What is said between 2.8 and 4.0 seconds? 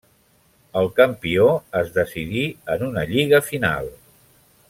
una lliga final.